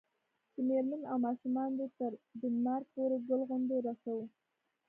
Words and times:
چې 0.53 0.59
میرمن 0.67 1.01
او 1.11 1.17
ماشومان 1.25 1.69
دې 1.79 1.87
تر 1.97 2.11
ډنمارک 2.39 2.85
پورې 2.93 3.17
ګل 3.27 3.41
غوندې 3.49 3.77
رسوو. 3.87 4.25